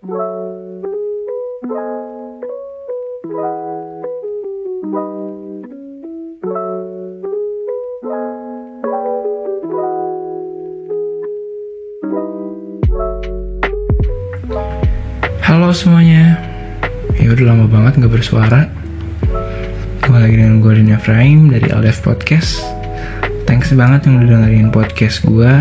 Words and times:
Halo 0.00 0.16
semuanya. 15.76 16.40
Ya 17.20 17.36
udah 17.36 17.52
lama 17.52 17.68
banget 17.68 18.00
gak 18.00 18.08
bersuara. 18.08 18.72
Kembali 20.00 20.16
lagi 20.24 20.36
dengan 20.40 20.64
gue 20.64 20.80
Rin 20.80 20.96
Efraim 20.96 21.52
dari 21.52 21.68
LDF 21.68 22.00
Podcast. 22.00 22.64
Thanks 23.44 23.68
banget 23.76 24.08
yang 24.08 24.24
udah 24.24 24.48
dengerin 24.48 24.72
podcast 24.72 25.20
gue 25.28 25.52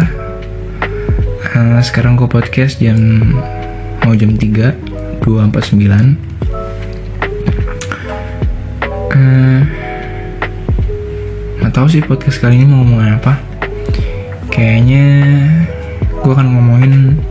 uh, 1.44 1.80
Sekarang 1.84 2.16
gue 2.16 2.32
podcast 2.32 2.80
jam 2.80 2.96
Mau 4.10 4.18
jam 4.18 4.34
3 4.34 5.21
249 5.21 5.86
uh, 9.13 9.62
Gak 11.62 11.70
tau 11.70 11.85
sih 11.85 12.02
podcast 12.02 12.41
kali 12.41 12.58
ini 12.58 12.66
mau 12.66 12.82
ngomongin 12.82 13.22
apa. 13.22 13.38
Kayaknya 14.49 15.05
Gue 16.26 16.34
akan 16.34 16.58
ngomongin 16.58 17.22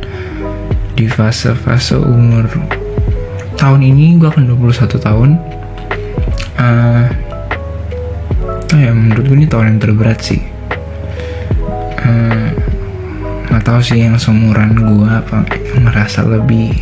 di 0.94 1.10
fase-fase 1.10 1.98
umur 1.98 2.46
tahun 3.58 3.82
ini 3.82 4.22
gue 4.22 4.30
akan 4.30 4.46
21 4.46 5.02
tahun. 5.02 5.34
Uh, 6.62 7.10
oh 8.70 8.78
ya 8.78 8.94
menurut 8.94 9.26
gue 9.26 9.34
ini 9.34 9.50
tahun 9.50 9.74
yang 9.74 9.82
terberat 9.82 10.22
sih. 10.22 10.46
Nggak 11.98 12.47
tahu 13.68 13.84
sih 13.84 14.00
yang 14.00 14.16
seumuran 14.16 14.80
gue 14.80 15.04
apa 15.04 15.44
merasa 15.76 16.24
lebih 16.24 16.72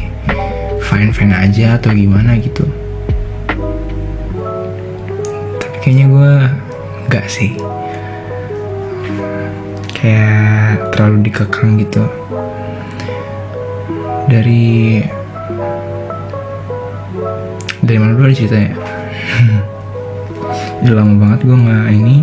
fine 0.86 1.10
fine 1.10 1.34
aja 1.34 1.74
atau 1.74 1.90
gimana 1.90 2.38
gitu. 2.38 2.62
Tapi 5.58 5.76
kayaknya 5.82 6.06
gue 6.06 6.30
nggak 7.10 7.26
sih. 7.26 7.58
Kayak 9.98 10.94
terlalu 10.94 11.26
dikekang 11.26 11.74
gitu. 11.82 12.06
Dari 14.30 15.02
dari 17.82 17.98
mana 17.98 18.14
dulu 18.14 18.30
cerita 18.30 18.62
ya 18.62 18.70
udah 20.86 20.94
lama 21.02 21.14
banget 21.18 21.50
gue 21.50 21.56
nggak 21.66 21.86
ini 21.98 22.16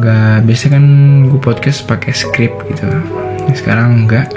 nggak 0.00 0.48
biasa 0.48 0.72
kan 0.72 0.84
gue 1.28 1.36
podcast 1.36 1.84
pakai 1.84 2.16
script 2.16 2.64
gitu. 2.72 2.88
Sekarang 3.52 4.08
enggak. 4.08 4.32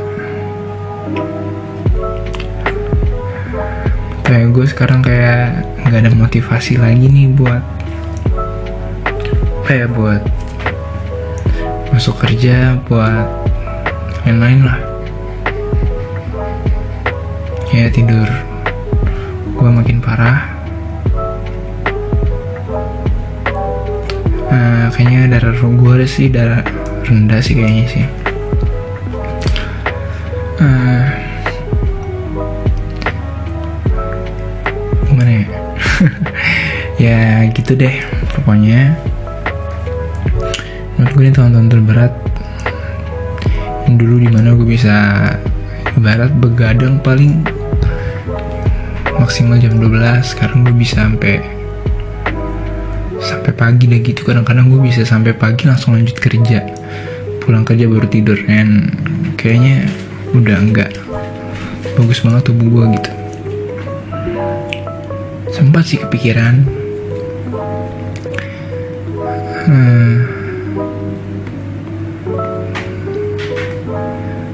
Kayak 4.28 4.48
gue 4.52 4.66
sekarang 4.68 5.00
kayak 5.00 5.64
nggak 5.88 6.00
ada 6.04 6.12
motivasi 6.12 6.76
lagi 6.76 7.08
nih 7.08 7.32
buat 7.32 7.64
kayak 9.64 9.88
buat 9.96 10.20
masuk 11.96 12.20
kerja 12.20 12.76
buat 12.92 13.24
lain-lain 14.28 14.68
lah. 14.68 14.80
Ya 17.72 17.88
tidur 17.88 18.28
gue 19.56 19.70
makin 19.72 20.04
parah 20.04 20.53
kayaknya 24.94 25.38
darah 25.38 25.58
gue 25.58 26.06
sih 26.06 26.30
darah 26.30 26.62
rendah 27.04 27.42
sih 27.42 27.54
kayaknya 27.58 27.86
sih. 27.90 28.06
Uh, 30.62 31.06
gimana 35.10 35.32
ya? 35.32 35.46
Ya 37.04 37.20
gitu 37.52 37.76
deh 37.76 38.00
pokoknya. 38.38 38.96
Menurut 40.96 41.12
gue 41.18 41.24
ini 41.28 41.34
tahun-tahun 41.36 41.68
terberat. 41.68 42.14
Yang 43.90 43.96
dulu 44.00 44.16
di 44.24 44.30
mana 44.32 44.56
gue 44.56 44.68
bisa 44.70 44.96
ibarat 46.00 46.32
begadang 46.40 47.04
paling 47.04 47.44
maksimal 49.20 49.60
jam 49.60 49.76
12 49.78 50.36
sekarang 50.36 50.64
gue 50.64 50.76
bisa 50.76 51.04
sampai 51.04 51.53
sampai 53.34 53.54
pagi 53.58 53.90
deh 53.90 54.02
gitu 54.06 54.22
kadang-kadang 54.22 54.70
gue 54.70 54.82
bisa 54.86 55.02
sampai 55.02 55.34
pagi 55.34 55.66
langsung 55.66 55.98
lanjut 55.98 56.22
kerja. 56.22 56.62
Pulang 57.42 57.66
kerja 57.66 57.90
baru 57.90 58.06
tidur. 58.06 58.38
Dan 58.46 58.94
kayaknya 59.34 59.90
udah 60.38 60.58
enggak 60.62 60.92
bagus 61.98 62.22
banget 62.22 62.46
tubuh 62.46 62.68
gue 62.70 62.86
gitu. 63.02 63.12
Sempat 65.54 65.86
sih 65.90 66.02
kepikiran 66.02 66.66
hmm, 69.64 70.14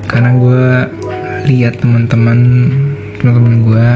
karena 0.05 0.29
gue 0.37 0.65
lihat 1.49 1.81
teman-teman 1.81 2.39
teman-teman 3.17 3.55
gue 3.65 3.87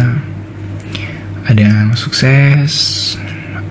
ada 1.43 1.61
yang 1.61 1.91
sukses 1.93 3.13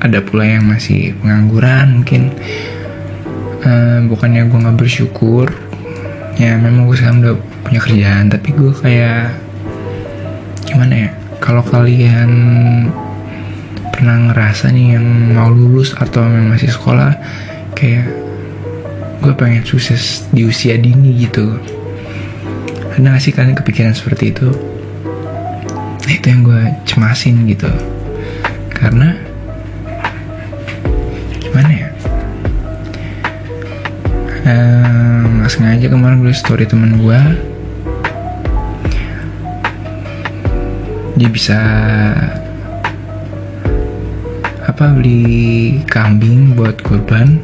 ada 0.02 0.18
pula 0.18 0.42
yang 0.42 0.66
masih 0.66 1.14
pengangguran 1.22 2.02
mungkin. 2.02 2.34
Uh, 3.62 4.02
bukannya 4.10 4.50
gue 4.50 4.58
nggak 4.58 4.74
bersyukur 4.74 5.46
ya 6.34 6.58
memang 6.58 6.90
gue 6.90 6.98
sekarang 6.98 7.22
udah 7.22 7.36
punya 7.62 7.78
kerjaan 7.78 8.26
tapi 8.26 8.50
gue 8.50 8.74
kayak 8.74 9.38
gimana 10.66 10.94
ya 11.06 11.10
kalau 11.38 11.62
kalian 11.62 12.30
pernah 13.94 14.30
ngerasa 14.30 14.74
nih 14.74 14.98
yang 14.98 15.06
mau 15.38 15.46
lulus 15.46 15.94
atau 15.94 16.26
yang 16.26 16.50
masih 16.50 16.74
sekolah 16.74 17.14
kayak 17.78 18.10
gue 19.22 19.32
pengen 19.38 19.62
sukses 19.62 20.26
di 20.34 20.42
usia 20.42 20.74
dini 20.74 21.22
gitu. 21.22 21.54
Ada 22.98 23.14
gak 23.14 23.22
sih 23.22 23.30
kalian 23.30 23.54
kepikiran 23.54 23.94
seperti 23.94 24.34
itu? 24.34 24.50
Nah, 26.02 26.12
itu 26.12 26.26
yang 26.26 26.42
gue 26.42 26.62
cemasin 26.82 27.46
gitu. 27.46 27.70
Karena 28.74 29.14
gimana 31.52 31.68
ya? 31.68 31.88
Nggak 35.36 35.44
uh, 35.44 35.52
sengaja 35.52 35.86
kemarin 35.92 36.24
gue 36.24 36.32
story 36.32 36.64
temen 36.64 36.96
gue 36.96 37.20
dia 41.20 41.28
bisa 41.28 41.60
apa 44.64 44.96
beli 44.96 45.84
kambing 45.84 46.56
buat 46.56 46.80
kurban. 46.80 47.36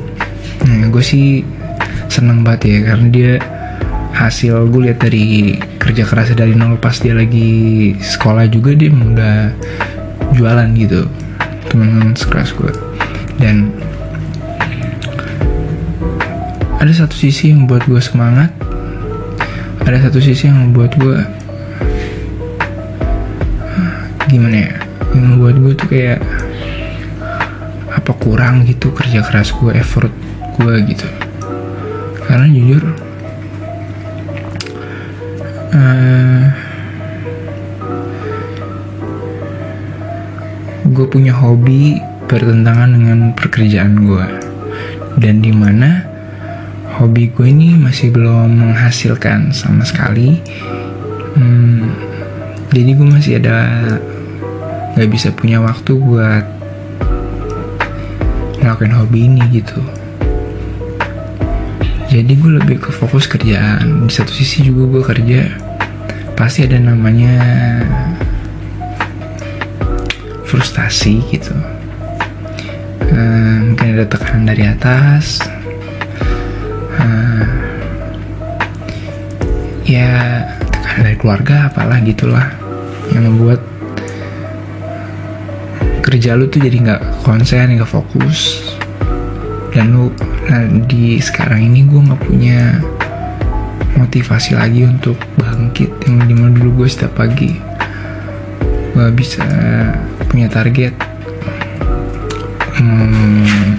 Nah, 0.64 0.88
gue 0.88 1.04
sih 1.04 1.44
seneng 2.08 2.40
banget 2.40 2.64
ya 2.64 2.78
karena 2.88 3.06
dia 3.12 3.32
hasil 4.16 4.72
gue 4.72 4.88
lihat 4.88 5.04
dari 5.04 5.60
kerja 5.76 6.08
kerasnya 6.08 6.48
dari 6.48 6.56
nol 6.56 6.80
pas 6.80 6.96
dia 6.96 7.12
lagi 7.12 7.92
sekolah 8.00 8.48
juga 8.48 8.72
dia 8.72 8.88
udah 8.88 9.52
jualan 10.32 10.68
gitu 10.80 11.04
teman-teman 11.68 12.16
sekelas 12.16 12.56
gue 12.56 12.72
dan 13.38 13.70
ada 16.78 16.92
satu 16.94 17.14
sisi 17.14 17.50
yang 17.50 17.66
buat 17.66 17.82
gue 17.90 17.98
semangat. 17.98 18.54
Ada 19.82 20.08
satu 20.08 20.22
sisi 20.22 20.46
yang 20.46 20.70
membuat 20.70 20.94
gue 20.94 21.18
gimana 24.28 24.68
ya 24.68 24.72
yang 25.16 25.24
membuat 25.34 25.56
gue 25.56 25.72
tuh 25.72 25.88
kayak 25.88 26.20
apa 27.88 28.12
kurang 28.20 28.68
gitu 28.68 28.92
kerja 28.92 29.24
keras 29.24 29.50
gue 29.56 29.72
effort 29.74 30.12
gue 30.60 30.74
gitu. 30.86 31.08
Karena 32.28 32.46
jujur 32.52 32.82
uh, 35.72 36.46
gue 40.88 41.06
punya 41.08 41.32
hobi 41.32 41.96
bertentangan 42.28 42.90
dengan 42.92 43.18
pekerjaan 43.32 44.04
gue 44.04 44.26
dan 45.16 45.40
di 45.40 45.50
mana 45.50 46.07
hobi 46.98 47.30
gue 47.30 47.46
ini 47.46 47.78
masih 47.78 48.10
belum 48.10 48.58
menghasilkan 48.58 49.54
sama 49.54 49.86
sekali. 49.86 50.42
Hmm, 51.38 51.94
jadi 52.74 52.90
gue 52.98 53.06
masih 53.06 53.32
ada 53.38 53.58
nggak 54.98 55.10
bisa 55.14 55.30
punya 55.30 55.62
waktu 55.62 55.94
buat 55.94 56.42
ngelakuin 58.58 58.94
hobi 58.98 59.30
ini 59.30 59.42
gitu. 59.54 59.78
Jadi 62.10 62.32
gue 62.34 62.58
lebih 62.58 62.82
ke 62.82 62.90
fokus 62.90 63.30
kerjaan. 63.30 64.10
Di 64.10 64.12
satu 64.18 64.34
sisi 64.34 64.66
juga 64.66 64.98
gue 64.98 65.02
kerja 65.06 65.40
pasti 66.34 66.66
ada 66.66 66.82
namanya 66.82 67.38
frustasi 70.50 71.22
gitu. 71.30 71.54
Uh, 73.06 73.70
mungkin 73.70 73.86
ada 73.94 74.04
tekanan 74.10 74.50
dari 74.50 74.66
atas 74.66 75.38
ya 79.88 80.44
tekanan 80.68 81.00
dari 81.08 81.16
keluarga 81.16 81.72
apalah 81.72 81.98
gitulah 82.04 82.52
yang 83.08 83.24
membuat 83.24 83.64
kerja 86.04 86.36
lu 86.36 86.44
tuh 86.52 86.60
jadi 86.60 86.76
nggak 86.76 87.02
konsen 87.24 87.72
nggak 87.72 87.88
fokus. 87.88 88.68
Dan 89.72 89.96
lu 89.96 90.12
nah 90.48 90.64
di 90.88 91.16
sekarang 91.20 91.72
ini 91.72 91.88
gue 91.88 92.00
nggak 92.04 92.20
punya 92.20 92.84
motivasi 93.96 94.60
lagi 94.60 94.84
untuk 94.84 95.16
bangkit. 95.40 95.88
Yang 96.04 96.16
di 96.28 96.34
mana 96.36 96.52
dulu 96.52 96.84
gue 96.84 96.88
setiap 96.92 97.16
pagi 97.16 97.56
gue 98.92 99.08
bisa 99.16 99.44
punya 100.28 100.52
target. 100.52 100.92
Hmm, 102.76 103.74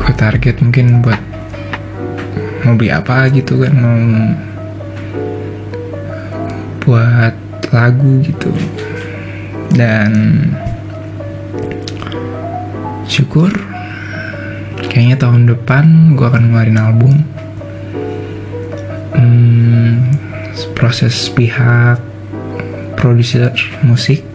gue 0.00 0.12
target 0.16 0.56
mungkin 0.64 1.04
buat 1.04 1.29
mau 2.64 2.76
beli 2.76 2.92
apa 2.92 3.28
gitu 3.32 3.60
kan 3.60 3.72
mau 3.72 4.00
buat 6.84 7.34
lagu 7.70 8.20
gitu. 8.24 8.50
Dan 9.70 10.10
syukur 13.06 13.50
kayaknya 14.90 15.16
tahun 15.22 15.46
depan 15.48 16.16
gue 16.18 16.26
akan 16.26 16.42
ngeluarin 16.50 16.80
album. 16.80 17.14
Hmm, 19.14 20.02
proses 20.74 21.30
pihak 21.30 22.00
produser 22.98 23.54
musik. 23.86 24.26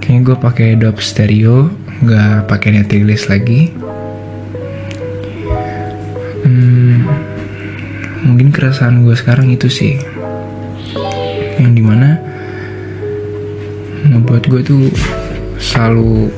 Kayaknya 0.00 0.20
gue 0.26 0.36
pakai 0.38 0.66
Adobe 0.78 1.02
Stereo 1.02 1.70
nggak 2.00 2.48
pakai 2.48 2.80
net 2.80 2.88
release 2.88 3.28
lagi 3.28 3.76
mungkin 8.24 8.52
keresahan 8.52 9.04
gue 9.04 9.16
sekarang 9.16 9.48
itu 9.52 9.68
sih. 9.70 9.96
Yang 11.56 11.72
di 11.76 11.82
mana 11.84 12.16
ngebuat 14.10 14.44
gue 14.48 14.60
tuh 14.64 14.82
selalu 15.60 16.32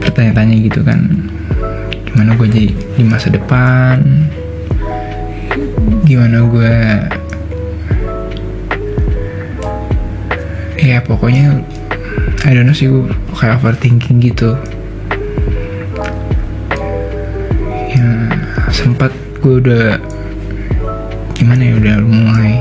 bertanya-tanya 0.00 0.56
gitu 0.60 0.80
kan. 0.80 1.00
Gimana 2.08 2.32
gue 2.36 2.48
jadi 2.48 2.70
di 2.72 3.04
masa 3.04 3.28
depan? 3.28 4.00
Gimana 6.08 6.46
gue 6.48 6.74
ya 10.86 11.02
pokoknya 11.02 11.60
I 12.46 12.54
don't 12.54 12.70
know 12.70 12.76
sih 12.76 12.86
gue 12.86 13.10
kayak 13.34 13.58
overthinking 13.58 14.22
gitu 14.22 14.54
ya 17.96 18.08
sempat 18.68 19.08
gue 19.40 19.64
udah 19.64 19.96
gimana 21.32 21.62
ya 21.64 21.74
udah 21.80 21.96
mulai 22.04 22.54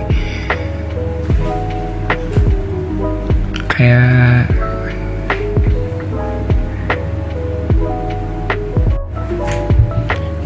kayak 3.68 4.48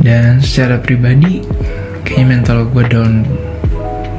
dan 0.01 0.41
secara 0.41 0.81
pribadi 0.81 1.45
kayaknya 2.01 2.25
mental 2.25 2.65
gue 2.73 2.83
down 2.89 3.21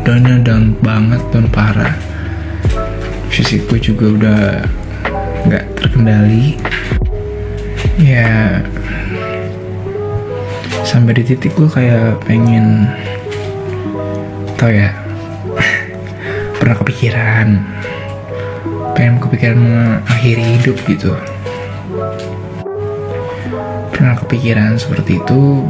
downnya 0.07 0.41
down 0.43 0.75
banget 0.81 1.21
down 1.31 1.47
parah. 1.53 1.95
Fisik 3.31 3.67
gue 3.71 3.79
juga 3.79 4.07
udah 4.11 4.41
nggak 5.47 5.65
terkendali. 5.79 6.57
Ya 8.01 8.65
sampai 10.91 11.15
di 11.15 11.23
titik 11.23 11.55
gue 11.55 11.71
kayak 11.71 12.19
pengen 12.27 12.91
tau 14.59 14.75
ya 14.75 14.91
pernah 16.59 16.75
kepikiran 16.83 17.63
pengen 19.01 19.17
kepikiran 19.17 19.57
mengakhiri 19.57 20.45
hidup 20.61 20.77
gitu. 20.85 21.17
Pernah 23.97 24.15
kepikiran 24.21 24.77
seperti 24.77 25.17
itu? 25.17 25.65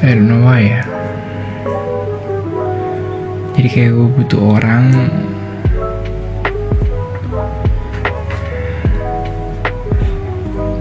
I 0.00 0.16
don't 0.16 0.24
know 0.24 0.48
why 0.48 0.64
ya. 0.64 0.82
Jadi 3.52 3.68
kayak 3.68 3.92
gue 3.92 4.08
butuh 4.08 4.40
orang 4.56 4.88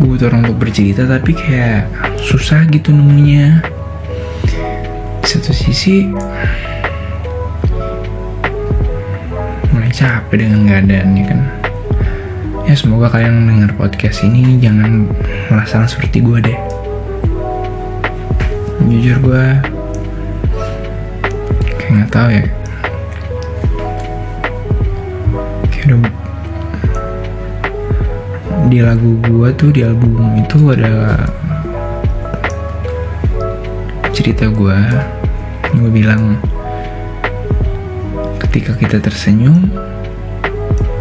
butuh 0.10 0.34
orang 0.34 0.42
untuk 0.50 0.66
bercerita 0.66 1.06
tapi 1.06 1.38
kayak 1.38 1.86
susah 2.18 2.66
gitu 2.74 2.90
nemunya. 2.90 3.62
Satu 5.22 5.54
sisi 5.54 6.10
mulai 9.70 9.94
capek 9.94 10.50
dengan 10.50 10.66
keadaannya 10.66 11.24
kan. 11.30 11.40
Ya 12.66 12.74
semoga 12.74 13.14
kalian 13.14 13.46
dengar 13.46 13.78
podcast 13.78 14.26
ini 14.26 14.58
jangan 14.58 15.14
merasakan 15.54 15.86
seperti 15.86 16.26
gue 16.26 16.42
deh. 16.42 16.60
Jujur 18.90 19.22
gue 19.22 19.46
kayak 21.78 21.92
nggak 21.94 22.10
tahu 22.10 22.28
ya. 22.34 22.44
Kayak 25.70 25.86
udah 25.94 26.19
di 28.70 28.86
lagu 28.86 29.18
gue 29.26 29.50
tuh 29.58 29.74
di 29.74 29.82
album 29.82 30.30
itu 30.38 30.70
ada 30.70 31.26
cerita 34.14 34.46
gue 34.46 34.78
gue 35.74 35.90
bilang 35.90 36.38
ketika 38.46 38.78
kita 38.78 39.02
tersenyum 39.02 39.74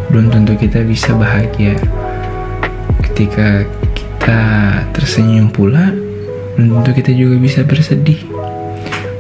belum 0.09 0.33
tentu 0.33 0.57
kita 0.57 0.81
bisa 0.89 1.13
bahagia. 1.13 1.77
Ketika 3.05 3.69
kita 3.93 4.41
tersenyum 4.97 5.53
pula 5.53 5.93
belum 6.57 6.81
tentu 6.81 7.05
kita 7.05 7.13
juga 7.13 7.37
bisa 7.37 7.61
bersedih. 7.69 8.25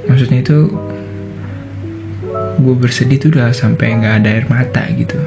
Maksudnya 0.09 0.41
itu 0.41 0.73
gue 2.65 2.75
bersedih 2.81 3.21
tuh 3.21 3.29
udah 3.37 3.53
sampai 3.53 3.93
nggak 4.01 4.25
ada 4.25 4.29
air 4.33 4.47
mata 4.49 4.89
gitu. 4.97 5.21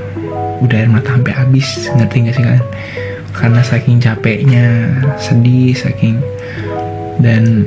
Udah 0.65 0.81
air 0.81 0.89
mata 0.89 1.13
sampai 1.13 1.33
habis 1.37 1.89
ngerti 1.93 2.17
gak 2.25 2.33
sih 2.37 2.45
kalian 2.45 2.65
karena 3.41 3.65
saking 3.65 3.97
capeknya 3.97 4.93
sedih 5.17 5.73
saking. 5.73 6.21
Dan 7.17 7.65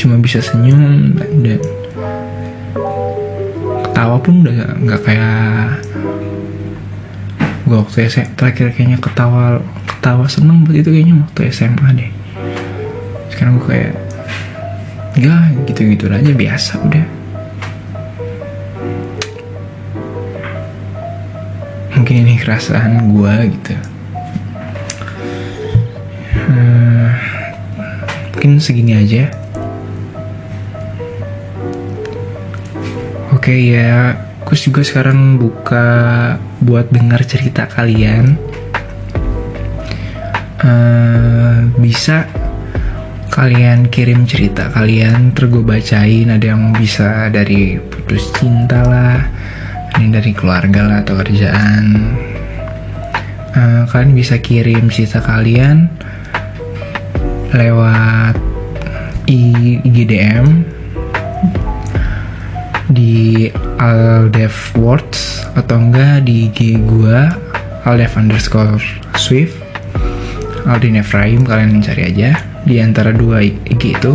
cuma 0.00 0.16
bisa 0.16 0.40
senyum 0.40 1.12
dan 1.44 1.60
ketawa 3.84 4.16
pun 4.16 4.40
udah 4.40 4.80
nggak 4.80 5.00
kayak 5.04 5.84
gue 7.68 7.76
waktu 7.76 8.08
SMA 8.08 8.32
terakhir 8.32 8.72
kayaknya 8.72 8.96
ketawa 8.96 9.60
ketawa 9.84 10.24
seneng 10.24 10.64
buat 10.64 10.80
itu 10.80 10.88
kayaknya 10.88 11.20
waktu 11.20 11.40
SMA 11.52 11.88
deh. 12.00 12.10
Sekarang 13.28 13.60
gue 13.60 13.68
kayak 13.68 13.94
gak 15.20 15.68
gitu-gitu 15.68 16.08
aja 16.08 16.32
biasa 16.32 16.80
udah. 16.80 17.06
Mungkin 22.00 22.16
ini 22.24 22.40
kerasaan 22.40 23.12
gue 23.12 23.34
gitu 23.52 23.89
mungkin 28.40 28.56
segini 28.56 28.96
aja. 28.96 29.28
Oke 33.36 33.52
ya. 33.52 34.16
Kus 34.48 34.64
juga 34.64 34.80
sekarang 34.80 35.36
buka 35.36 35.84
buat 36.64 36.88
dengar 36.88 37.20
cerita 37.28 37.68
kalian. 37.68 38.40
Uh, 40.64 41.68
bisa 41.84 42.24
kalian 43.28 43.92
kirim 43.92 44.24
cerita 44.24 44.72
kalian 44.72 45.36
terus 45.36 45.60
gue 45.60 45.60
bacain. 45.60 46.32
Ada 46.32 46.56
yang 46.56 46.72
bisa 46.72 47.28
dari 47.28 47.76
putus 47.76 48.32
cinta 48.40 48.80
lah 48.88 49.20
ini 50.00 50.16
dari 50.16 50.32
keluarga 50.32 50.88
lah 50.88 51.04
atau 51.04 51.20
kerjaan. 51.20 52.16
Uh, 53.52 53.84
kalian 53.84 54.16
bisa 54.16 54.40
kirim 54.40 54.88
cerita 54.88 55.20
kalian 55.20 55.92
lewat 57.54 58.38
IGDM 59.26 60.66
di 62.90 63.46
Aldev 63.78 64.54
Words 64.74 65.46
atau 65.54 65.78
enggak 65.78 66.26
di 66.26 66.50
IG 66.50 66.82
gua 66.82 67.30
Aldev 67.86 68.12
underscore 68.18 68.82
Swift. 69.16 69.56
Aldin 70.68 71.00
Efraim 71.00 71.42
kalian 71.48 71.80
cari 71.80 72.12
aja 72.12 72.36
di 72.68 72.78
antara 72.78 73.10
dua 73.10 73.40
IG 73.42 73.96
itu. 73.96 74.14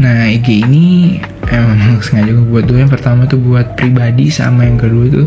Nah 0.00 0.26
IG 0.30 0.64
ini 0.64 1.18
emang 1.52 2.00
sengaja 2.04 2.32
gue 2.32 2.46
buat. 2.48 2.64
Dua 2.64 2.86
yang 2.86 2.92
pertama 2.92 3.28
tuh 3.28 3.38
buat 3.38 3.76
pribadi 3.76 4.32
sama 4.32 4.64
yang 4.64 4.80
kedua 4.80 5.06
tuh 5.12 5.26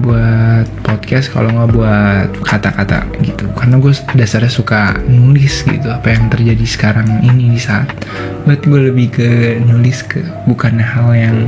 buat 0.00 0.66
podcast 0.82 1.30
kalau 1.30 1.54
nggak 1.54 1.70
buat 1.70 2.28
kata-kata 2.42 3.06
gitu. 3.22 3.46
Karena 3.54 3.78
gue 3.78 3.92
dasarnya 4.16 4.50
suka 4.50 4.98
nulis 5.06 5.62
gitu 5.62 5.88
apa 5.90 6.14
yang 6.14 6.26
terjadi 6.30 6.66
sekarang 6.66 7.06
ini 7.22 7.54
di 7.54 7.60
saat. 7.60 7.90
Buat 8.48 8.66
gue 8.66 8.80
lebih 8.90 9.06
ke 9.14 9.28
nulis 9.62 10.02
ke 10.02 10.24
bukan 10.48 10.82
hal 10.82 11.14
yang 11.14 11.38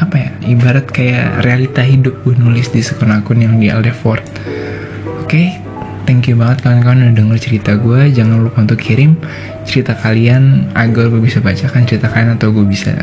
apa 0.00 0.16
ya 0.16 0.30
ibarat 0.48 0.88
kayak 0.88 1.44
realita 1.44 1.84
hidup 1.84 2.24
gue 2.24 2.32
nulis 2.32 2.72
di 2.72 2.80
akun-akun 2.80 3.44
yang 3.44 3.60
di 3.60 3.68
Aldefort 3.68 4.24
oke 4.24 5.28
okay, 5.28 5.60
thank 6.08 6.24
you 6.24 6.40
banget 6.40 6.64
kawan-kawan 6.64 7.04
udah 7.04 7.14
denger 7.20 7.36
cerita 7.36 7.76
gue 7.76 8.08
jangan 8.08 8.48
lupa 8.48 8.64
untuk 8.64 8.80
kirim 8.80 9.20
cerita 9.68 9.92
kalian. 9.92 10.72
Agar 10.72 11.12
gue 11.12 11.20
bisa 11.20 11.44
bacakan 11.44 11.84
cerita 11.84 12.08
kalian 12.08 12.40
atau 12.40 12.48
gue 12.48 12.64
bisa 12.64 12.96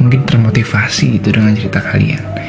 mungkin 0.00 0.24
termotivasi 0.24 1.20
gitu 1.20 1.36
dengan 1.36 1.52
cerita 1.52 1.84
kalian 1.84 2.39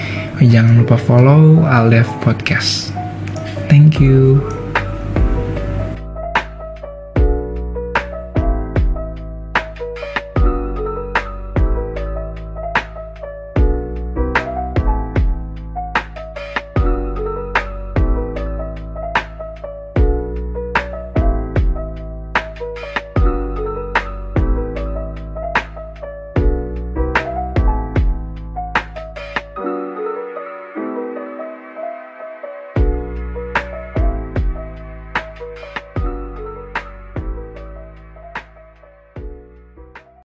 Jangan 0.42 0.82
lupa 0.82 0.98
follow 0.98 1.62
Aldef 1.70 2.10
Podcast. 2.26 2.90
Thank 3.70 4.02
you. 4.02 4.61